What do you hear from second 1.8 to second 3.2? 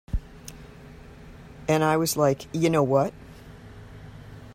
I was, like, You know what?